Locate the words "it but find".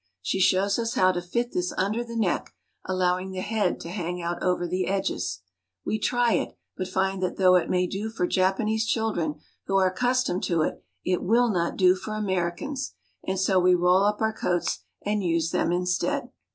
6.33-7.21